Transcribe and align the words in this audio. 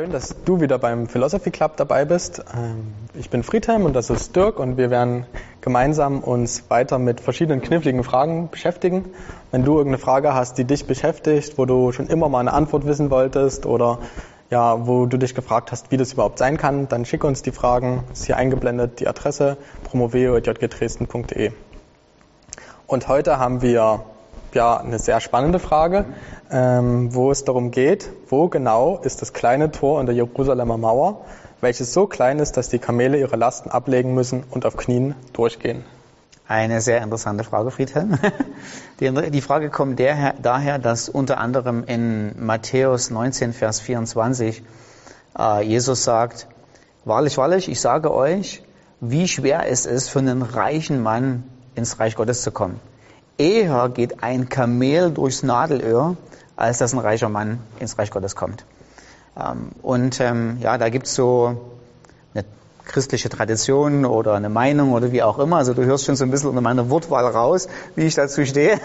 Schön, 0.00 0.12
dass 0.12 0.34
du 0.46 0.62
wieder 0.62 0.78
beim 0.78 1.08
Philosophy 1.08 1.50
Club 1.50 1.76
dabei 1.76 2.06
bist. 2.06 2.42
Ähm, 2.56 2.94
ich 3.12 3.28
bin 3.28 3.42
Friedhelm 3.42 3.84
und 3.84 3.92
das 3.92 4.08
ist 4.08 4.34
Dirk 4.34 4.58
und 4.58 4.78
wir 4.78 4.88
werden 4.88 5.26
gemeinsam 5.60 6.20
uns 6.20 6.70
weiter 6.70 6.98
mit 6.98 7.20
verschiedenen 7.20 7.60
kniffligen 7.60 8.02
Fragen 8.02 8.48
beschäftigen. 8.48 9.10
Wenn 9.50 9.62
du 9.62 9.72
irgendeine 9.72 9.98
Frage 9.98 10.32
hast, 10.32 10.56
die 10.56 10.64
dich 10.64 10.86
beschäftigt, 10.86 11.58
wo 11.58 11.66
du 11.66 11.92
schon 11.92 12.06
immer 12.06 12.30
mal 12.30 12.40
eine 12.40 12.54
Antwort 12.54 12.86
wissen 12.86 13.10
wolltest 13.10 13.66
oder 13.66 13.98
ja, 14.48 14.86
wo 14.86 15.04
du 15.04 15.18
dich 15.18 15.34
gefragt 15.34 15.70
hast, 15.70 15.90
wie 15.90 15.98
das 15.98 16.14
überhaupt 16.14 16.38
sein 16.38 16.56
kann, 16.56 16.88
dann 16.88 17.04
schick 17.04 17.22
uns 17.22 17.42
die 17.42 17.52
Fragen. 17.52 18.04
Ist 18.10 18.24
hier 18.24 18.38
eingeblendet 18.38 19.00
die 19.00 19.06
Adresse 19.06 19.58
promoveo.jgdresden.de. 19.84 21.52
Und 22.86 23.06
heute 23.06 23.38
haben 23.38 23.60
wir 23.60 24.06
ja 24.54 24.76
eine 24.76 24.98
sehr 24.98 25.20
spannende 25.20 25.58
Frage 25.58 26.06
ähm, 26.50 27.14
wo 27.14 27.30
es 27.30 27.44
darum 27.44 27.70
geht, 27.70 28.10
wo 28.28 28.48
genau 28.48 28.98
ist 28.98 29.22
das 29.22 29.32
kleine 29.32 29.70
Tor 29.70 30.00
in 30.00 30.06
der 30.06 30.14
Jerusalemer 30.14 30.76
Mauer, 30.76 31.24
welches 31.60 31.92
so 31.92 32.06
klein 32.06 32.38
ist, 32.38 32.56
dass 32.56 32.68
die 32.68 32.78
Kamele 32.78 33.18
ihre 33.18 33.36
Lasten 33.36 33.70
ablegen 33.70 34.14
müssen 34.14 34.42
und 34.50 34.66
auf 34.66 34.76
Knien 34.76 35.14
durchgehen. 35.32 35.84
Eine 36.48 36.80
sehr 36.80 37.00
interessante 37.02 37.44
Frage, 37.44 37.70
Friedhelm. 37.70 38.18
Die 39.00 39.40
Frage 39.40 39.70
kommt 39.70 40.00
daher, 40.00 40.78
dass 40.80 41.08
unter 41.08 41.38
anderem 41.38 41.84
in 41.84 42.44
Matthäus 42.44 43.10
19, 43.10 43.52
Vers 43.52 43.78
24 43.80 44.62
äh, 45.38 45.62
Jesus 45.62 46.02
sagt, 46.02 46.48
wahrlich, 47.04 47.38
wahrlich, 47.38 47.68
ich 47.68 47.80
sage 47.80 48.12
euch, 48.12 48.64
wie 49.00 49.28
schwer 49.28 49.68
es 49.68 49.86
ist 49.86 50.08
für 50.08 50.18
einen 50.18 50.42
reichen 50.42 51.00
Mann 51.02 51.44
ins 51.76 52.00
Reich 52.00 52.16
Gottes 52.16 52.42
zu 52.42 52.50
kommen. 52.50 52.80
Eher 53.40 53.88
geht 53.88 54.22
ein 54.22 54.50
Kamel 54.50 55.10
durchs 55.10 55.42
Nadelöhr, 55.42 56.18
als 56.56 56.76
dass 56.76 56.92
ein 56.92 56.98
reicher 56.98 57.30
Mann 57.30 57.58
ins 57.78 57.98
Reich 57.98 58.10
Gottes 58.10 58.36
kommt. 58.36 58.66
Ähm, 59.34 59.70
und 59.80 60.20
ähm, 60.20 60.58
ja, 60.60 60.76
da 60.76 60.90
gibt's 60.90 61.14
so 61.14 61.72
eine 62.34 62.44
christliche 62.84 63.30
Tradition 63.30 64.04
oder 64.04 64.34
eine 64.34 64.50
Meinung 64.50 64.92
oder 64.92 65.10
wie 65.10 65.22
auch 65.22 65.38
immer. 65.38 65.56
Also 65.56 65.72
du 65.72 65.86
hörst 65.86 66.04
schon 66.04 66.16
so 66.16 66.24
ein 66.24 66.30
bisschen 66.30 66.50
unter 66.50 66.60
meiner 66.60 66.90
Wortwahl 66.90 67.24
raus, 67.24 67.68
wie 67.96 68.02
ich 68.02 68.14
dazu 68.14 68.44
stehe. 68.44 68.78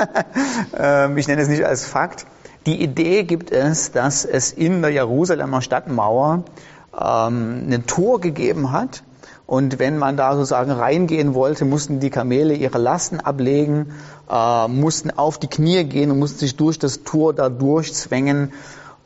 ähm, 0.78 1.16
ich 1.16 1.26
nenne 1.26 1.40
es 1.40 1.48
nicht 1.48 1.64
als 1.64 1.86
Fakt. 1.86 2.26
Die 2.66 2.82
Idee 2.82 3.22
gibt 3.22 3.50
es, 3.50 3.90
dass 3.92 4.26
es 4.26 4.52
in 4.52 4.82
der 4.82 4.90
Jerusalemer 4.90 5.62
Stadtmauer 5.62 6.44
ein 6.92 7.84
Tor 7.86 8.20
gegeben 8.20 8.72
hat, 8.72 9.02
und 9.48 9.78
wenn 9.78 9.96
man 9.96 10.18
da 10.18 10.34
sozusagen 10.34 10.70
reingehen 10.70 11.32
wollte, 11.32 11.64
mussten 11.64 12.00
die 12.00 12.10
Kamele 12.10 12.52
ihre 12.52 12.76
Lasten 12.76 13.18
ablegen, 13.18 13.94
äh, 14.30 14.68
mussten 14.68 15.10
auf 15.10 15.38
die 15.38 15.46
Knie 15.46 15.84
gehen 15.84 16.10
und 16.10 16.18
mussten 16.18 16.40
sich 16.40 16.56
durch 16.56 16.78
das 16.78 17.02
Tor 17.02 17.32
da 17.32 17.48
durchzwängen. 17.48 18.52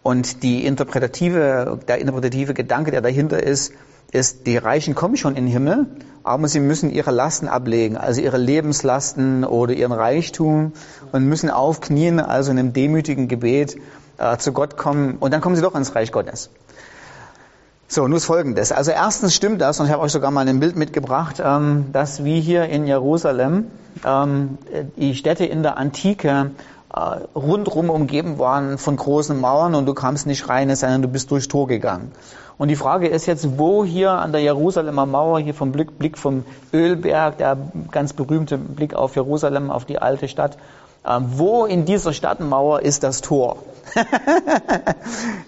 Und 0.03 0.43
die 0.43 0.67
interpretative, 0.67 1.79
der 1.87 1.99
interpretative 1.99 2.55
Gedanke, 2.55 2.91
der 2.91 3.03
dahinter 3.03 3.41
ist, 3.41 3.73
ist, 4.11 4.49
die 4.49 4.57
Reichen 4.57 4.97
kommen 4.97 5.17
schon 5.17 5.37
in 5.37 5.45
den 5.45 5.53
Himmel, 5.53 5.87
aber 6.25 6.49
sie 6.49 6.59
müssen 6.59 6.91
ihre 6.91 7.12
Lasten 7.12 7.47
ablegen, 7.47 7.97
also 7.97 8.21
ihre 8.21 8.39
Lebenslasten 8.39 9.45
oder 9.45 9.75
ihren 9.75 9.93
Reichtum 9.93 10.73
und 11.12 11.25
müssen 11.25 11.51
aufknien, 11.51 12.19
also 12.19 12.51
in 12.51 12.59
einem 12.59 12.73
demütigen 12.73 13.29
Gebet 13.29 13.77
äh, 14.19 14.37
zu 14.39 14.53
Gott 14.53 14.77
kommen 14.77 15.19
und 15.21 15.33
dann 15.33 15.41
kommen 15.41 15.55
sie 15.55 15.62
doch 15.62 15.77
ins 15.77 15.95
Reich 15.95 16.11
Gottes. 16.11 16.51
So, 17.93 18.09
nun 18.09 18.17
ist 18.17 18.25
Folgendes. 18.25 18.73
Also 18.73 18.91
erstens 18.91 19.35
stimmt 19.35 19.61
das, 19.61 19.79
und 19.79 19.85
ich 19.85 19.93
habe 19.93 20.01
euch 20.01 20.12
sogar 20.12 20.31
mal 20.31 20.48
ein 20.48 20.61
Bild 20.61 20.77
mitgebracht, 20.77 21.43
ähm, 21.45 21.93
dass 21.93 22.25
wie 22.25 22.41
hier 22.41 22.65
in 22.65 22.87
Jerusalem 22.87 23.67
ähm, 24.03 24.57
die 24.97 25.15
Städte 25.15 25.45
in 25.45 25.62
der 25.62 25.77
Antike 25.77 26.53
rundrum 26.95 27.89
umgeben 27.89 28.39
waren 28.39 28.77
von 28.77 28.97
großen 28.97 29.41
Mauern 29.41 29.75
und 29.75 29.87
du 29.87 29.95
kamst 29.95 30.27
nicht 30.27 30.48
rein, 30.48 30.75
sondern 30.77 31.03
du 31.03 31.09
bist 31.09 31.31
durchs 31.31 31.49
Tor 31.49 31.67
gegangen. 31.67 32.12
Und 32.59 32.69
die 32.69 32.77
Frage 32.77 33.09
ist 33.09 33.27
jetzt, 33.27 33.59
wo 33.59 33.84
hier 33.84 34.11
an 34.11 34.33
der 34.33 34.43
Jerusalemer 34.43 35.07
Mauer, 35.07 35.41
hier 35.41 35.55
vom 35.55 35.73
Blick, 35.73 35.99
Blick 35.99 36.19
vom 36.19 36.45
Ölberg, 36.73 37.39
der 37.39 37.57
ganz 37.91 38.12
berühmte 38.12 38.59
Blick 38.59 38.95
auf 38.95 39.17
Jerusalem, 39.17 39.71
auf 39.71 39.87
die 39.87 39.99
alte 39.99 40.28
Stadt, 40.28 40.59
ähm, 41.05 41.25
wo 41.37 41.65
in 41.65 41.84
dieser 41.84 42.12
Stadtmauer 42.12 42.83
ist 42.83 43.03
das 43.03 43.22
Tor? 43.22 43.56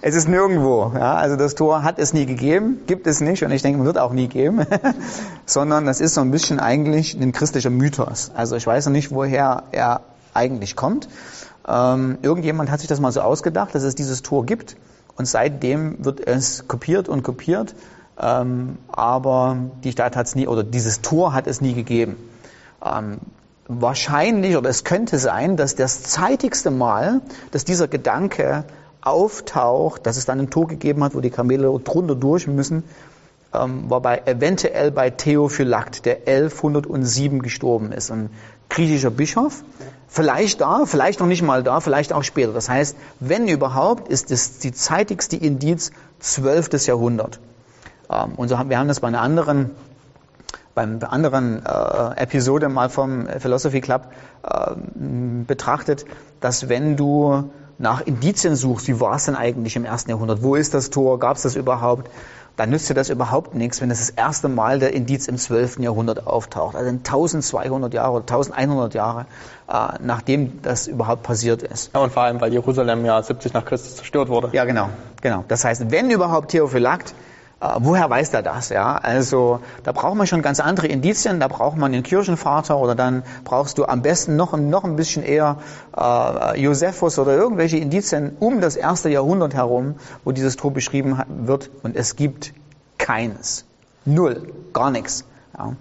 es 0.02 0.14
ist 0.14 0.28
nirgendwo. 0.28 0.92
Ja? 0.94 1.14
Also 1.14 1.36
das 1.36 1.54
Tor 1.54 1.82
hat 1.82 1.98
es 1.98 2.12
nie 2.12 2.26
gegeben, 2.26 2.80
gibt 2.86 3.06
es 3.06 3.20
nicht 3.20 3.44
und 3.44 3.52
ich 3.52 3.62
denke, 3.62 3.84
wird 3.84 3.98
auch 3.98 4.12
nie 4.12 4.26
geben, 4.26 4.66
sondern 5.46 5.86
das 5.86 6.00
ist 6.00 6.14
so 6.14 6.22
ein 6.22 6.30
bisschen 6.30 6.58
eigentlich 6.58 7.14
ein 7.14 7.32
christlicher 7.32 7.70
Mythos. 7.70 8.32
Also 8.34 8.56
ich 8.56 8.66
weiß 8.66 8.86
noch 8.86 8.92
nicht, 8.92 9.12
woher 9.12 9.64
er 9.70 10.00
eigentlich 10.34 10.76
kommt. 10.76 11.08
Ähm, 11.66 12.18
irgendjemand 12.22 12.70
hat 12.70 12.80
sich 12.80 12.88
das 12.88 13.00
mal 13.00 13.12
so 13.12 13.20
ausgedacht, 13.20 13.74
dass 13.74 13.82
es 13.82 13.94
dieses 13.94 14.22
Tor 14.22 14.44
gibt 14.44 14.76
und 15.16 15.26
seitdem 15.26 16.04
wird 16.04 16.26
es 16.26 16.68
kopiert 16.68 17.08
und 17.08 17.22
kopiert, 17.22 17.74
ähm, 18.20 18.78
aber 18.88 19.56
die 19.82 19.92
Stadt 19.92 20.16
hat 20.16 20.26
es 20.26 20.34
nie 20.34 20.46
oder 20.46 20.62
dieses 20.62 21.00
Tor 21.00 21.32
hat 21.32 21.46
es 21.46 21.60
nie 21.60 21.74
gegeben. 21.74 22.16
Ähm, 22.84 23.18
wahrscheinlich 23.66 24.56
oder 24.56 24.68
es 24.68 24.84
könnte 24.84 25.18
sein, 25.18 25.56
dass 25.56 25.74
das 25.74 26.02
zeitigste 26.02 26.70
Mal, 26.70 27.22
dass 27.50 27.64
dieser 27.64 27.88
Gedanke 27.88 28.64
auftaucht, 29.00 30.06
dass 30.06 30.16
es 30.16 30.26
dann 30.26 30.40
ein 30.40 30.50
Tor 30.50 30.66
gegeben 30.66 31.02
hat, 31.04 31.14
wo 31.14 31.20
die 31.20 31.30
Kamele 31.30 31.78
drunter 31.82 32.14
durch 32.14 32.46
müssen, 32.46 32.84
ähm, 33.54 33.88
war 33.88 34.00
bei, 34.00 34.22
eventuell 34.26 34.90
bei 34.90 35.10
Theophylakt, 35.10 36.06
der 36.06 36.26
1107 36.26 37.40
gestorben 37.42 37.92
ist, 37.92 38.10
ein 38.10 38.30
griechischer 38.68 39.10
Bischof. 39.10 39.62
Vielleicht 40.08 40.60
da, 40.60 40.84
vielleicht 40.86 41.20
noch 41.20 41.26
nicht 41.26 41.42
mal 41.42 41.62
da, 41.62 41.80
vielleicht 41.80 42.12
auch 42.12 42.22
später. 42.22 42.52
Das 42.52 42.68
heißt, 42.68 42.96
wenn 43.20 43.48
überhaupt, 43.48 44.08
ist 44.08 44.30
es 44.30 44.58
die 44.58 44.72
zeitigste 44.72 45.36
Indiz 45.36 45.90
12. 46.20 46.86
Jahrhundert. 46.86 47.40
Ähm, 48.10 48.32
und 48.36 48.48
so 48.48 48.58
haben, 48.58 48.70
wir 48.70 48.78
haben 48.78 48.88
das 48.88 49.00
bei 49.00 49.08
einer 49.08 49.20
anderen 49.20 49.70
beim 50.74 50.98
anderen 51.08 51.64
äh, 51.64 52.20
Episode 52.20 52.68
mal 52.68 52.88
vom 52.88 53.28
Philosophy 53.38 53.80
Club 53.80 54.08
äh, 54.42 54.72
betrachtet, 55.46 56.04
dass 56.40 56.68
wenn 56.68 56.96
du 56.96 57.50
nach 57.78 58.00
Indizien 58.00 58.56
suchst, 58.56 58.88
wie 58.88 59.00
war 59.00 59.16
es 59.16 59.24
denn 59.26 59.36
eigentlich 59.36 59.76
im 59.76 59.84
ersten 59.84 60.10
Jahrhundert, 60.10 60.42
wo 60.42 60.54
ist 60.54 60.74
das 60.74 60.90
Tor, 60.90 61.18
gab 61.18 61.36
es 61.36 61.42
das 61.42 61.56
überhaupt, 61.56 62.10
dann 62.56 62.70
nützt 62.70 62.88
dir 62.88 62.94
das 62.94 63.10
überhaupt 63.10 63.54
nichts, 63.54 63.80
wenn 63.80 63.90
es 63.90 63.98
das, 63.98 64.08
das 64.08 64.16
erste 64.16 64.48
Mal 64.48 64.78
der 64.78 64.92
Indiz 64.92 65.26
im 65.26 65.36
12. 65.36 65.80
Jahrhundert 65.80 66.26
auftaucht, 66.26 66.76
also 66.76 66.88
1200 66.88 67.92
Jahre 67.94 68.12
oder 68.12 68.22
1100 68.22 68.94
Jahre, 68.94 69.26
äh, 69.68 69.98
nachdem 70.00 70.62
das 70.62 70.86
überhaupt 70.86 71.22
passiert 71.22 71.62
ist. 71.62 71.90
Ja, 71.94 72.00
und 72.00 72.12
vor 72.12 72.22
allem, 72.22 72.40
weil 72.40 72.52
Jerusalem 72.52 73.04
ja 73.04 73.22
70 73.22 73.52
nach 73.54 73.64
Christus 73.64 73.96
zerstört 73.96 74.28
wurde. 74.28 74.50
Ja, 74.52 74.64
genau, 74.64 74.88
genau. 75.20 75.44
Das 75.48 75.64
heißt, 75.64 75.90
wenn 75.90 76.10
überhaupt 76.10 76.50
Theophylakt, 76.50 77.14
woher 77.60 78.10
weiß 78.10 78.30
der 78.30 78.42
das? 78.42 78.68
Ja, 78.68 78.96
also 78.96 79.60
da 79.82 79.92
braucht 79.92 80.16
man 80.16 80.26
schon 80.26 80.42
ganz 80.42 80.60
andere 80.60 80.86
Indizien. 80.86 81.40
Da 81.40 81.48
braucht 81.48 81.76
man 81.76 81.92
den 81.92 82.02
Kirchenvater 82.02 82.78
oder 82.78 82.94
dann 82.94 83.22
brauchst 83.44 83.78
du 83.78 83.86
am 83.86 84.02
besten 84.02 84.36
noch, 84.36 84.56
noch 84.56 84.84
ein 84.84 84.96
bisschen 84.96 85.22
eher 85.22 85.58
äh, 85.96 86.60
Josephus 86.60 87.18
oder 87.18 87.32
irgendwelche 87.32 87.78
Indizien 87.78 88.36
um 88.40 88.60
das 88.60 88.76
erste 88.76 89.08
Jahrhundert 89.08 89.54
herum, 89.54 89.96
wo 90.24 90.32
dieses 90.32 90.56
Tor 90.56 90.72
beschrieben 90.72 91.20
wird. 91.28 91.70
Und 91.82 91.96
es 91.96 92.16
gibt 92.16 92.52
keines, 92.98 93.64
null, 94.04 94.52
gar 94.72 94.90
nichts. 94.90 95.24
Ja. 95.56 95.74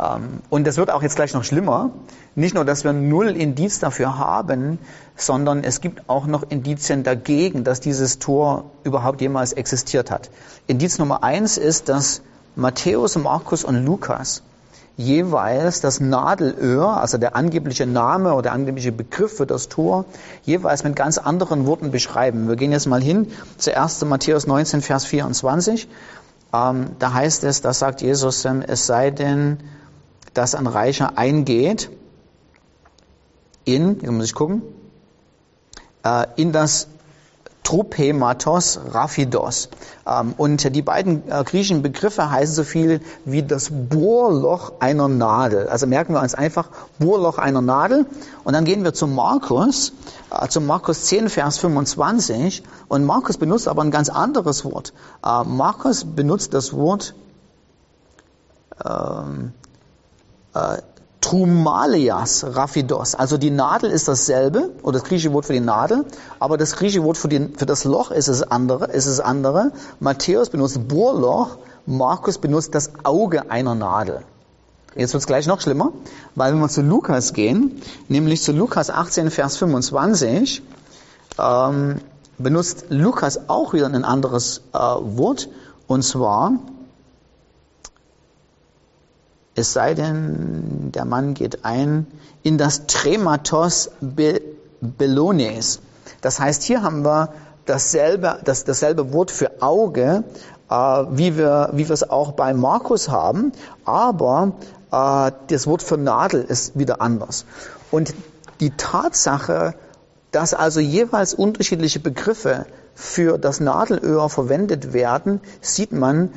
Ähm, 0.00 0.40
und 0.48 0.66
das 0.66 0.76
wird 0.76 0.90
auch 0.90 1.02
jetzt 1.02 1.16
gleich 1.16 1.34
noch 1.34 1.44
schlimmer. 1.44 1.90
Nicht 2.34 2.54
nur, 2.54 2.64
dass 2.64 2.84
wir 2.84 2.92
null 2.92 3.28
Indiz 3.28 3.78
dafür 3.78 4.18
haben, 4.18 4.78
sondern 5.16 5.62
es 5.64 5.80
gibt 5.80 6.08
auch 6.08 6.26
noch 6.26 6.44
Indizien 6.48 7.02
dagegen, 7.02 7.64
dass 7.64 7.80
dieses 7.80 8.18
Tor 8.18 8.70
überhaupt 8.84 9.20
jemals 9.20 9.52
existiert 9.52 10.10
hat. 10.10 10.30
Indiz 10.66 10.98
Nummer 10.98 11.22
eins 11.22 11.58
ist, 11.58 11.88
dass 11.88 12.22
Matthäus, 12.56 13.16
Markus 13.16 13.64
und 13.64 13.84
Lukas 13.84 14.42
jeweils 14.96 15.80
das 15.80 15.98
Nadelöhr, 16.00 17.00
also 17.00 17.16
der 17.16 17.34
angebliche 17.34 17.86
Name 17.86 18.34
oder 18.34 18.42
der 18.42 18.52
angebliche 18.52 18.92
Begriff 18.92 19.36
für 19.36 19.46
das 19.46 19.68
Tor, 19.68 20.04
jeweils 20.42 20.84
mit 20.84 20.94
ganz 20.94 21.16
anderen 21.16 21.66
Worten 21.66 21.90
beschreiben. 21.90 22.48
Wir 22.48 22.56
gehen 22.56 22.72
jetzt 22.72 22.86
mal 22.86 23.02
hin, 23.02 23.28
zuerst 23.56 23.98
zu 23.98 24.06
Matthäus 24.06 24.46
19, 24.46 24.82
Vers 24.82 25.06
24. 25.06 25.88
Ähm, 26.52 26.90
da 26.98 27.14
heißt 27.14 27.44
es, 27.44 27.62
da 27.62 27.72
sagt 27.72 28.02
Jesus, 28.02 28.44
ähm, 28.44 28.62
es 28.66 28.86
sei 28.86 29.10
denn, 29.10 29.58
dass 30.34 30.54
ein 30.54 30.66
Reicher 30.66 31.18
eingeht 31.18 31.90
in, 33.64 34.00
hier 34.00 34.12
muss 34.12 34.26
ich 34.26 34.34
gucken, 34.34 34.62
äh, 36.02 36.26
in 36.36 36.52
das 36.52 36.88
Tropematos 37.62 38.80
Raphidos. 38.90 39.68
Ähm, 40.06 40.34
und 40.36 40.74
die 40.74 40.82
beiden 40.82 41.30
äh, 41.30 41.44
griechischen 41.44 41.82
Begriffe 41.82 42.30
heißen 42.30 42.54
so 42.54 42.64
viel 42.64 43.00
wie 43.24 43.42
das 43.42 43.70
Bohrloch 43.70 44.72
einer 44.80 45.08
Nadel. 45.08 45.68
Also 45.68 45.86
merken 45.86 46.14
wir 46.14 46.22
uns 46.22 46.34
einfach 46.34 46.70
Bohrloch 46.98 47.38
einer 47.38 47.60
Nadel. 47.60 48.06
Und 48.44 48.54
dann 48.54 48.64
gehen 48.64 48.82
wir 48.82 48.94
zu 48.94 49.06
Markus, 49.06 49.92
äh, 50.30 50.48
zu 50.48 50.60
Markus 50.60 51.04
10, 51.04 51.28
Vers 51.28 51.58
25. 51.58 52.62
Und 52.88 53.04
Markus 53.04 53.36
benutzt 53.36 53.68
aber 53.68 53.82
ein 53.82 53.90
ganz 53.90 54.08
anderes 54.08 54.64
Wort. 54.64 54.92
Markus 55.22 56.04
benutzt 56.04 56.54
das 56.54 56.72
Wort 56.72 57.14
ähm, 58.84 59.52
Trumalias 61.20 62.44
Raphidos. 62.56 63.14
Also 63.14 63.36
die 63.36 63.50
Nadel 63.50 63.90
ist 63.90 64.08
dasselbe, 64.08 64.70
oder 64.82 64.98
das 64.98 65.08
griechische 65.08 65.32
Wort 65.32 65.44
für 65.44 65.52
die 65.52 65.60
Nadel, 65.60 66.04
aber 66.38 66.56
das 66.56 66.76
griechische 66.76 67.04
Wort 67.04 67.18
für, 67.18 67.28
die, 67.28 67.50
für 67.56 67.66
das 67.66 67.84
Loch 67.84 68.10
ist 68.10 68.28
es 68.28 68.42
andere, 68.42 68.86
ist 68.86 69.06
es 69.06 69.20
andere. 69.20 69.72
Matthäus 70.00 70.48
benutzt 70.48 70.88
Bohrloch, 70.88 71.58
Markus 71.86 72.38
benutzt 72.38 72.74
das 72.74 72.92
Auge 73.04 73.50
einer 73.50 73.74
Nadel. 73.74 74.22
Jetzt 74.96 75.12
wird 75.12 75.20
es 75.20 75.26
gleich 75.26 75.46
noch 75.46 75.60
schlimmer, 75.60 75.92
weil 76.34 76.52
wenn 76.52 76.60
wir 76.60 76.68
zu 76.68 76.82
Lukas 76.82 77.32
gehen, 77.32 77.80
nämlich 78.08 78.42
zu 78.42 78.52
Lukas 78.52 78.90
18, 78.90 79.30
Vers 79.30 79.56
25, 79.58 80.62
ähm, 81.38 82.00
benutzt 82.38 82.86
Lukas 82.88 83.48
auch 83.48 83.72
wieder 83.72 83.86
ein 83.86 84.04
anderes 84.04 84.62
äh, 84.72 84.78
Wort, 84.78 85.48
und 85.86 86.02
zwar, 86.02 86.54
es 89.60 89.72
sei 89.72 89.94
denn, 89.94 90.90
der 90.92 91.04
Mann 91.04 91.34
geht 91.34 91.64
ein 91.64 92.06
in 92.42 92.58
das 92.58 92.86
Trematos 92.86 93.90
Be 94.00 94.40
Belones. 94.80 95.80
Das 96.22 96.40
heißt, 96.40 96.62
hier 96.62 96.82
haben 96.82 97.04
wir 97.04 97.34
dasselbe, 97.66 98.40
das, 98.44 98.64
dasselbe 98.64 99.12
Wort 99.12 99.30
für 99.30 99.60
Auge, 99.60 100.24
äh, 100.70 100.74
wie 100.74 101.36
wir, 101.36 101.70
wie 101.74 101.82
es 101.82 102.08
auch 102.08 102.32
bei 102.32 102.54
Markus 102.54 103.10
haben, 103.10 103.52
aber 103.84 104.52
äh, 104.90 105.32
das 105.48 105.66
Wort 105.66 105.82
für 105.82 105.98
Nadel 105.98 106.42
ist 106.42 106.78
wieder 106.78 107.02
anders. 107.02 107.44
Und 107.90 108.14
die 108.60 108.70
Tatsache, 108.70 109.74
dass 110.30 110.54
also 110.54 110.80
jeweils 110.80 111.34
unterschiedliche 111.34 112.00
Begriffe 112.00 112.66
für 112.94 113.38
das 113.38 113.60
Nadelöhr 113.60 114.28
verwendet 114.28 114.92
werden, 114.92 115.40
sieht 115.60 115.92
man, 115.92 116.32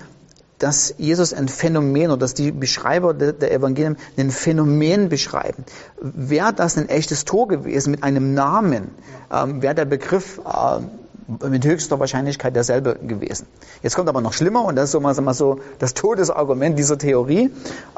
dass 0.63 0.95
Jesus 0.97 1.33
ein 1.33 1.49
Phänomen 1.49 2.09
oder 2.09 2.19
dass 2.19 2.33
die 2.33 2.53
Beschreiber 2.53 3.13
der 3.13 3.51
Evangelien 3.51 3.97
ein 4.17 4.31
Phänomen 4.31 5.09
beschreiben. 5.09 5.65
Wäre 6.01 6.53
das 6.53 6.77
ein 6.77 6.87
echtes 6.87 7.25
Tor 7.25 7.49
gewesen 7.49 7.91
mit 7.91 8.01
einem 8.01 8.33
Namen, 8.33 8.91
ähm, 9.29 9.61
wäre 9.61 9.75
der 9.75 9.83
Begriff 9.83 10.39
äh, 10.39 11.49
mit 11.49 11.65
höchster 11.65 11.99
Wahrscheinlichkeit 11.99 12.55
derselbe 12.55 12.95
gewesen. 12.95 13.45
Jetzt 13.81 13.95
kommt 13.95 14.07
aber 14.07 14.21
noch 14.21 14.31
schlimmer 14.31 14.63
und 14.63 14.77
das 14.77 14.85
ist 14.85 14.91
so 14.91 15.01
mal, 15.01 15.13
mal 15.19 15.33
so 15.33 15.59
das 15.79 15.93
Todesargument 15.95 16.79
dieser 16.79 16.97
Theorie, 16.97 17.49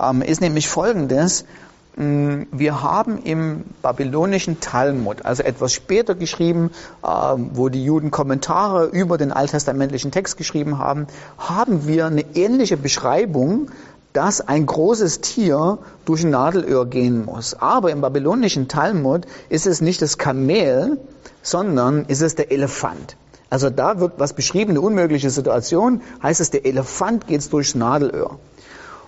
ähm, 0.01 0.23
ist 0.23 0.41
nämlich 0.41 0.67
folgendes. 0.67 1.45
Mm, 1.95 2.43
wir 2.51 2.81
haben 2.83 3.19
im 3.23 3.63
babylonischen 3.81 4.59
Talmud, 4.59 5.25
also 5.25 5.43
etwas 5.43 5.71
später 5.71 6.13
geschrieben, 6.13 6.71
ähm, 7.07 7.51
wo 7.53 7.69
die 7.69 7.85
Juden 7.85 8.11
Kommentare 8.11 8.85
über 8.87 9.17
den 9.17 9.31
alttestamentlichen 9.31 10.11
Text 10.11 10.35
geschrieben 10.35 10.77
haben, 10.77 11.07
haben 11.37 11.87
wir 11.87 12.07
eine 12.07 12.25
ähnliche 12.35 12.75
Beschreibung, 12.75 13.71
dass 14.11 14.41
ein 14.41 14.65
großes 14.65 15.21
Tier 15.21 15.77
durch 16.03 16.23
ein 16.23 16.31
Nadelöhr 16.31 16.85
gehen 16.85 17.23
muss. 17.25 17.53
Aber 17.53 17.91
im 17.91 18.01
babylonischen 18.01 18.67
Talmud 18.67 19.25
ist 19.47 19.65
es 19.65 19.79
nicht 19.79 20.01
das 20.01 20.17
Kamel, 20.17 20.97
sondern 21.43 22.05
ist 22.05 22.21
es 22.21 22.35
der 22.35 22.51
Elefant. 22.51 23.15
Also 23.49 23.69
da 23.69 23.99
wird 23.99 24.13
was 24.17 24.33
beschrieben, 24.33 24.71
eine 24.71 24.81
unmögliche 24.81 25.29
Situation, 25.29 26.01
heißt 26.21 26.41
es, 26.41 26.49
der 26.49 26.65
Elefant 26.65 27.27
geht 27.27 27.51
durchs 27.53 27.75
Nadelöhr. 27.75 28.37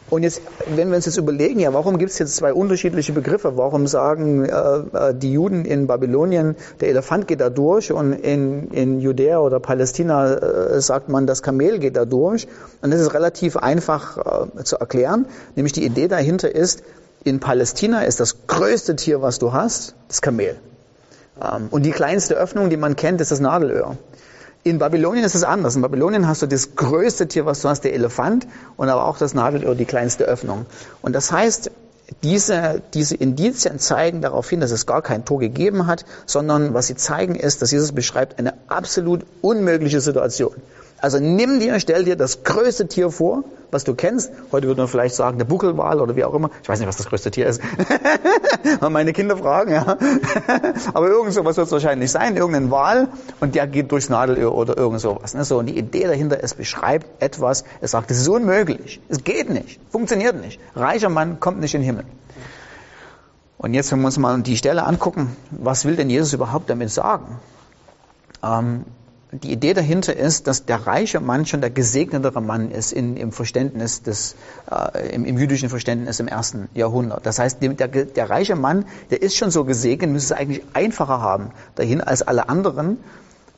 Und 0.09 0.24
jetzt, 0.24 0.42
wenn 0.74 0.89
wir 0.89 0.95
uns 0.95 1.06
jetzt 1.06 1.18
überlegen, 1.18 1.59
ja, 1.59 1.74
warum 1.74 1.98
gibt 1.98 2.12
es 2.12 2.19
jetzt 2.19 2.38
zwei 2.38 2.54
unterschiedliche 2.54 3.12
Begriffe? 3.12 3.57
Warum 3.57 3.88
sagen 3.88 4.45
äh, 4.45 4.50
äh, 4.51 5.13
die 5.13 5.33
Juden 5.33 5.65
in 5.65 5.88
Babylonien, 5.88 6.56
der 6.80 6.89
Elefant 6.89 7.27
geht 7.27 7.42
da 7.42 7.50
durch 7.50 7.92
und 7.92 8.13
in, 8.13 8.69
in 8.71 9.01
Judäa 9.01 9.39
oder 9.39 9.59
Palästina 9.59 10.33
äh, 10.33 10.81
sagt 10.81 11.09
man, 11.09 11.27
das 11.27 11.44
Kamel 11.44 11.80
geht 11.80 11.98
da 11.98 12.06
durch? 12.06 12.48
Und 12.81 12.92
das 12.92 13.01
ist 13.01 13.13
relativ 13.13 13.57
einfach 13.57 14.48
äh, 14.57 14.63
zu 14.63 14.77
erklären. 14.77 15.25
Nämlich 15.56 15.74
die 15.74 15.86
Idee 15.86 16.07
dahinter 16.07 16.54
ist, 16.56 16.83
in 17.25 17.42
Palästina 17.42 18.04
ist 18.04 18.21
das 18.21 18.48
größte 18.48 18.95
Tier, 18.95 19.21
was 19.21 19.39
du 19.39 19.51
hast, 19.51 19.95
das 20.07 20.21
Kamel. 20.21 20.56
Ähm, 21.42 21.68
und 21.69 21.83
die 21.86 21.92
kleinste 21.92 22.36
Öffnung, 22.36 22.69
die 22.69 22.77
man 22.77 22.95
kennt, 22.95 23.19
ist 23.19 23.31
das 23.31 23.42
Nadelöhr. 23.42 23.98
In 24.67 24.79
Babylonien 24.79 25.23
ist 25.23 25.33
es 25.33 25.45
anders. 25.45 25.77
In 25.77 25.81
Babylonien 25.81 26.27
hast 26.27 26.41
du 26.41 26.45
das 26.45 26.75
größte 26.75 27.29
Tier, 27.29 27.45
was 27.45 27.61
du 27.61 27.69
hast, 27.69 27.85
der 27.85 27.93
Elefant, 27.93 28.47
und 28.75 28.89
aber 28.89 29.05
auch 29.05 29.17
das 29.17 29.33
Nadelöhr, 29.33 29.75
die 29.75 29.85
kleinste 29.85 30.25
Öffnung. 30.25 30.65
Und 31.01 31.13
das 31.13 31.31
heißt, 31.31 31.71
diese, 32.21 32.81
diese 32.93 33.15
Indizien 33.15 33.79
zeigen 33.79 34.21
darauf 34.21 34.49
hin, 34.49 34.59
dass 34.59 34.71
es 34.71 34.85
gar 34.85 35.01
kein 35.01 35.23
Tor 35.23 35.39
gegeben 35.39 35.87
hat, 35.87 36.03
sondern 36.25 36.73
was 36.73 36.87
sie 36.87 36.95
zeigen 36.95 37.35
ist, 37.35 37.61
dass 37.61 37.71
Jesus 37.71 37.93
beschreibt 37.93 38.39
eine 38.39 38.55
absolut 38.67 39.25
unmögliche 39.41 40.01
Situation. 40.01 40.55
Also 40.99 41.19
nimm 41.19 41.59
dir, 41.59 41.79
stell 41.79 42.05
dir 42.05 42.15
das 42.15 42.44
größte 42.44 42.88
Tier 42.88 43.11
vor, 43.11 43.44
was 43.69 43.83
du 43.83 43.94
kennst. 43.94 44.31
Heute 44.51 44.67
würde 44.67 44.81
man 44.81 44.88
vielleicht 44.88 45.13
sagen, 45.13 45.38
der 45.38 45.45
Buckelwal 45.45 46.01
oder 46.01 46.15
wie 46.15 46.23
auch 46.23 46.33
immer. 46.33 46.49
Ich 46.63 46.69
weiß 46.69 46.79
nicht, 46.79 46.88
was 46.88 46.97
das 46.97 47.05
größte 47.05 47.29
Tier 47.29 47.45
ist. 47.45 47.61
Meine 48.89 49.13
Kinder 49.13 49.38
fragen, 49.38 49.73
ja. 49.73 49.97
Aber 50.94 51.07
irgend 51.07 51.33
sowas 51.33 51.57
wird 51.57 51.67
es 51.67 51.71
wahrscheinlich 51.71 52.11
sein, 52.11 52.35
irgendein 52.35 52.71
Wal 52.71 53.09
und 53.39 53.53
der 53.53 53.67
geht 53.67 53.91
durchs 53.91 54.09
Nadelöhr 54.09 54.55
oder 54.55 54.75
irgend 54.75 54.99
sowas. 54.99 55.35
Ne? 55.35 55.44
So, 55.45 55.59
und 55.59 55.67
die 55.67 55.77
Idee 55.77 56.05
dahinter, 56.05 56.44
es 56.44 56.55
beschreibt 56.55 57.21
etwas, 57.21 57.63
es 57.81 57.91
sagt, 57.91 58.09
es 58.09 58.19
ist 58.19 58.27
unmöglich. 58.27 58.99
Es 59.07 59.23
geht 59.23 59.49
nicht. 59.49 59.79
Funktioniert 59.91 60.41
nicht. 60.41 60.59
Reicher 60.75 61.09
Mann 61.09 61.39
kommt 61.39 61.59
nicht 61.59 61.75
in 61.75 61.81
den 61.81 61.85
Himmel. 61.85 62.05
Und 63.59 63.73
jetzt, 63.73 63.91
wenn 63.91 63.99
wir 63.99 64.05
uns 64.07 64.17
mal 64.17 64.41
die 64.41 64.57
Stelle 64.57 64.85
angucken, 64.85 65.35
was 65.51 65.85
will 65.85 65.95
denn 65.95 66.09
Jesus 66.09 66.33
überhaupt 66.33 66.69
damit 66.69 66.91
sagen? 66.91 67.39
Ähm, 68.44 68.85
die 69.31 69.51
Idee 69.51 69.74
dahinter 69.74 70.15
ist, 70.15 70.47
dass 70.47 70.65
der 70.65 70.88
reiche 70.88 71.19
Mann 71.19 71.45
schon 71.45 71.59
der 71.59 71.69
gesegnetere 71.69 72.41
Mann 72.41 72.71
ist 72.71 72.94
in, 72.94 73.18
im 73.18 73.33
Verständnis 73.33 74.01
des, 74.01 74.35
äh, 74.71 75.13
im, 75.13 75.25
im, 75.25 75.38
jüdischen 75.38 75.69
Verständnis 75.69 76.21
im 76.21 76.29
ersten 76.29 76.69
Jahrhundert. 76.74 77.25
Das 77.25 77.38
heißt, 77.38 77.62
der, 77.62 77.88
der, 77.89 78.29
reiche 78.29 78.56
Mann, 78.56 78.85
der 79.09 79.21
ist 79.21 79.35
schon 79.35 79.51
so 79.51 79.65
gesegnet, 79.65 80.12
müsste 80.12 80.33
es 80.33 80.39
eigentlich 80.39 80.63
einfacher 80.74 81.19
haben 81.19 81.51
dahin 81.75 82.00
als 82.00 82.21
alle 82.21 82.47
anderen. 82.47 82.97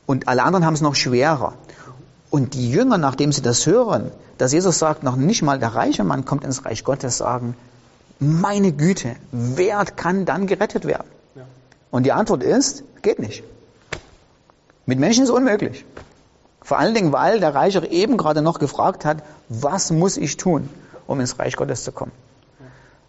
Und 0.06 0.26
alle 0.26 0.42
anderen 0.42 0.66
haben 0.66 0.74
es 0.74 0.80
noch 0.80 0.96
schwerer. 0.96 1.54
Und 2.30 2.54
die 2.54 2.70
Jünger, 2.72 2.98
nachdem 2.98 3.30
sie 3.30 3.42
das 3.42 3.64
hören, 3.66 4.10
dass 4.38 4.52
Jesus 4.52 4.80
sagt, 4.80 5.04
noch 5.04 5.14
nicht 5.14 5.42
mal 5.42 5.60
der 5.60 5.74
reiche 5.76 6.02
Mann 6.02 6.24
kommt 6.24 6.42
ins 6.42 6.64
Reich 6.64 6.82
Gottes, 6.82 7.18
sagen, 7.18 7.56
meine 8.18 8.72
Güte, 8.72 9.14
wer 9.30 9.84
kann 9.84 10.24
dann 10.24 10.48
gerettet 10.48 10.84
werden? 10.84 11.06
Ja. 11.36 11.42
Und 11.92 12.06
die 12.06 12.12
Antwort 12.12 12.42
ist, 12.42 12.82
geht 13.02 13.20
nicht. 13.20 13.44
Mit 14.86 14.98
Menschen 14.98 15.24
ist 15.24 15.30
unmöglich. 15.30 15.84
Vor 16.62 16.78
allen 16.78 16.94
Dingen, 16.94 17.12
weil 17.12 17.40
der 17.40 17.54
Reichere 17.54 17.86
eben 17.88 18.16
gerade 18.16 18.42
noch 18.42 18.58
gefragt 18.58 19.04
hat, 19.04 19.22
was 19.48 19.90
muss 19.90 20.16
ich 20.16 20.36
tun, 20.36 20.68
um 21.06 21.20
ins 21.20 21.38
Reich 21.38 21.56
Gottes 21.56 21.84
zu 21.84 21.92
kommen? 21.92 22.12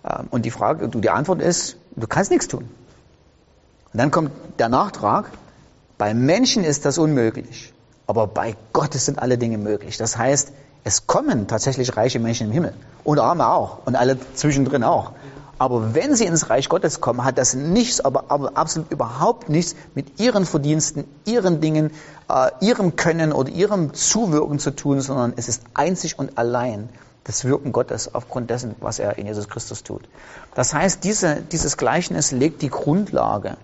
Ähm, 0.04 0.28
und 0.32 0.46
die 0.46 0.52
Frage, 0.52 0.88
die 0.88 1.10
Antwort 1.10 1.42
ist, 1.42 1.78
du 1.96 2.08
kannst 2.08 2.32
nichts 2.32 2.48
tun. 2.48 2.64
Und 3.94 3.98
dann 3.98 4.12
kommt 4.12 4.32
der 4.58 4.70
Nachtrag, 4.70 5.30
bei 5.98 6.14
Menschen 6.14 6.64
ist 6.64 6.86
das 6.86 6.98
unmöglich, 6.98 7.74
aber 8.08 8.26
bei 8.26 8.56
Gott 8.74 8.94
sind 8.94 9.20
alle 9.20 9.38
Dinge 9.38 9.58
möglich. 9.58 9.98
Das 9.98 10.18
heißt, 10.18 10.52
es 10.84 11.06
kommen 11.06 11.48
tatsächlich 11.48 11.96
reiche 11.96 12.20
Menschen 12.20 12.48
im 12.48 12.54
Himmel 12.54 12.74
und 13.04 13.20
Arme 13.20 13.48
auch 13.48 13.86
und 13.86 13.96
alle 13.96 14.18
zwischendrin 14.34 14.84
auch. 14.84 15.12
Aber 15.62 15.94
wenn 15.94 16.16
sie 16.16 16.26
ins 16.26 16.50
Reich 16.50 16.70
Gottes 16.70 17.02
kommen, 17.02 17.24
hat 17.24 17.38
das 17.38 17.54
nichts, 17.54 18.02
aber, 18.02 18.32
aber 18.32 18.58
absolut 18.58 18.92
überhaupt 18.92 19.48
nichts 19.48 19.76
mit 19.94 20.20
ihren 20.20 20.48
Verdiensten, 20.48 21.04
ihren 21.24 21.62
Dingen, 21.62 21.92
äh, 22.28 22.50
ihrem 22.62 22.96
Können 22.96 23.32
oder 23.32 23.52
ihrem 23.52 23.94
Zuwirken 23.94 24.58
zu 24.58 24.72
tun, 24.72 25.02
sondern 25.02 25.34
es 25.36 25.48
ist 25.48 25.62
einzig 25.76 26.18
und 26.18 26.40
allein 26.40 26.90
das 27.26 27.46
Wirken 27.46 27.74
Gottes 27.74 28.16
aufgrund 28.16 28.50
dessen, 28.50 28.74
was 28.80 28.98
er 28.98 29.20
in 29.20 29.28
Jesus 29.28 29.50
Christus 29.50 29.84
tut. 29.84 30.10
Das 30.56 30.74
heißt, 30.74 31.04
diese, 31.04 31.44
dieses 31.44 31.78
Gleichnis 31.78 32.32
legt 32.32 32.64
die 32.64 32.72
Grundlage 32.72 33.58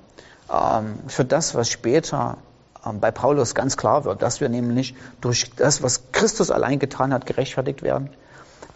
ähm, 0.54 1.00
für 1.08 1.26
das, 1.26 1.56
was 1.56 1.68
später 1.68 2.38
ähm, 2.86 3.00
bei 3.00 3.10
Paulus 3.10 3.56
ganz 3.56 3.76
klar 3.76 4.06
wird, 4.06 4.22
dass 4.22 4.40
wir 4.40 4.50
nämlich 4.50 4.94
durch 5.20 5.50
das, 5.56 5.82
was 5.82 6.12
Christus 6.12 6.52
allein 6.52 6.78
getan 6.78 7.12
hat, 7.12 7.26
gerechtfertigt 7.26 7.82
werden 7.82 8.12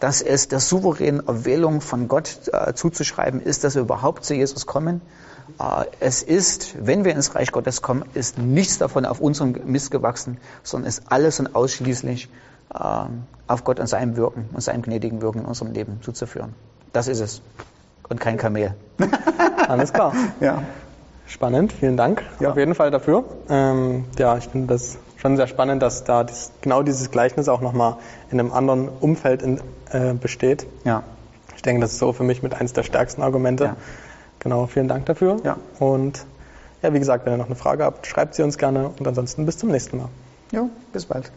dass 0.02 0.20
es 0.20 0.48
der 0.48 0.58
souveränen 0.58 1.28
Erwählung 1.28 1.80
von 1.80 2.08
Gott 2.08 2.50
äh, 2.52 2.74
zuzuschreiben 2.74 3.40
ist, 3.40 3.62
dass 3.62 3.76
wir 3.76 3.82
überhaupt 3.82 4.24
zu 4.24 4.34
Jesus 4.34 4.66
kommen. 4.66 5.00
Äh, 5.60 5.84
es 6.00 6.24
ist, 6.24 6.74
wenn 6.84 7.04
wir 7.04 7.14
ins 7.14 7.36
Reich 7.36 7.52
Gottes 7.52 7.82
kommen, 7.82 8.04
ist 8.12 8.36
nichts 8.36 8.78
davon 8.78 9.06
auf 9.06 9.20
unserem 9.20 9.52
Mist 9.66 9.92
gewachsen, 9.92 10.38
sondern 10.64 10.88
ist 10.88 11.04
alles 11.06 11.38
und 11.38 11.54
ausschließlich 11.54 12.28
äh, 12.74 12.78
auf 13.46 13.62
Gott 13.62 13.78
und 13.78 13.86
seinem 13.86 14.16
Wirken 14.16 14.48
und 14.52 14.60
seinem 14.60 14.82
gnädigen 14.82 15.22
Wirken 15.22 15.42
in 15.42 15.44
unserem 15.44 15.70
Leben 15.70 16.00
zuzuführen. 16.02 16.52
Das 16.92 17.06
ist 17.06 17.20
es. 17.20 17.40
Und 18.08 18.18
kein 18.18 18.38
Kamel. 18.38 18.74
Alles 19.68 19.92
klar. 19.92 20.14
Ja. 20.40 20.64
Spannend, 21.32 21.72
vielen 21.72 21.96
Dank 21.96 22.22
ja. 22.40 22.50
auf 22.50 22.58
jeden 22.58 22.74
Fall 22.74 22.90
dafür. 22.90 23.24
Ähm, 23.48 24.04
ja, 24.18 24.36
ich 24.36 24.48
finde 24.48 24.66
das 24.66 24.98
schon 25.16 25.38
sehr 25.38 25.46
spannend, 25.46 25.82
dass 25.82 26.04
da 26.04 26.24
dies, 26.24 26.52
genau 26.60 26.82
dieses 26.82 27.10
Gleichnis 27.10 27.48
auch 27.48 27.62
nochmal 27.62 27.96
in 28.30 28.38
einem 28.38 28.52
anderen 28.52 28.90
Umfeld 29.00 29.40
in, 29.40 29.58
äh, 29.90 30.12
besteht. 30.12 30.66
Ja. 30.84 31.04
Ich 31.56 31.62
denke, 31.62 31.80
das 31.80 31.92
ist 31.92 32.00
so 32.00 32.12
für 32.12 32.22
mich 32.22 32.42
mit 32.42 32.52
eines 32.52 32.74
der 32.74 32.82
stärksten 32.82 33.22
Argumente. 33.22 33.64
Ja. 33.64 33.76
Genau, 34.40 34.66
vielen 34.66 34.88
Dank 34.88 35.06
dafür. 35.06 35.38
Ja. 35.42 35.56
Und 35.78 36.26
ja, 36.82 36.92
wie 36.92 36.98
gesagt, 36.98 37.24
wenn 37.24 37.32
ihr 37.32 37.38
noch 37.38 37.46
eine 37.46 37.56
Frage 37.56 37.84
habt, 37.84 38.06
schreibt 38.06 38.34
sie 38.34 38.42
uns 38.42 38.58
gerne 38.58 38.90
und 38.98 39.08
ansonsten 39.08 39.46
bis 39.46 39.56
zum 39.56 39.70
nächsten 39.70 39.96
Mal. 39.96 40.08
Jo, 40.52 40.68
bis 40.92 41.06
bald. 41.06 41.32